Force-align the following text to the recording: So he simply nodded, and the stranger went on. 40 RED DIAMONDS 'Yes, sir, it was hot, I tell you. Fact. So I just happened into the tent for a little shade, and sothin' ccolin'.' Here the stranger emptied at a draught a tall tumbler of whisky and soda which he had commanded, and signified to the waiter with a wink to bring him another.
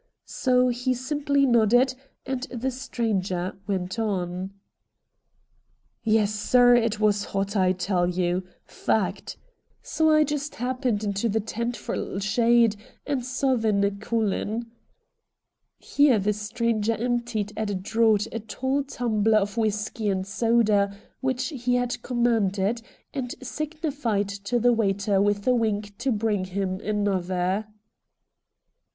So 0.25 0.69
he 0.69 0.95
simply 0.95 1.45
nodded, 1.45 1.93
and 2.25 2.41
the 2.49 2.71
stranger 2.71 3.55
went 3.67 3.99
on. 3.99 4.47
40 4.47 4.47
RED 4.47 4.47
DIAMONDS 4.47 4.53
'Yes, 6.01 6.33
sir, 6.33 6.73
it 6.75 6.99
was 6.99 7.25
hot, 7.25 7.55
I 7.55 7.71
tell 7.73 8.09
you. 8.09 8.41
Fact. 8.65 9.37
So 9.83 10.09
I 10.09 10.23
just 10.23 10.55
happened 10.55 11.03
into 11.03 11.29
the 11.29 11.39
tent 11.39 11.77
for 11.77 11.93
a 11.93 11.99
little 11.99 12.17
shade, 12.19 12.77
and 13.05 13.23
sothin' 13.23 13.99
ccolin'.' 13.99 14.65
Here 15.77 16.17
the 16.17 16.33
stranger 16.33 16.95
emptied 16.95 17.53
at 17.55 17.69
a 17.69 17.75
draught 17.75 18.27
a 18.31 18.39
tall 18.39 18.83
tumbler 18.83 19.37
of 19.37 19.55
whisky 19.55 20.09
and 20.09 20.25
soda 20.25 20.97
which 21.19 21.49
he 21.49 21.75
had 21.75 22.01
commanded, 22.01 22.81
and 23.13 23.35
signified 23.43 24.29
to 24.29 24.57
the 24.59 24.73
waiter 24.73 25.21
with 25.21 25.45
a 25.47 25.53
wink 25.53 25.95
to 25.99 26.11
bring 26.11 26.45
him 26.45 26.79
another. 26.79 27.67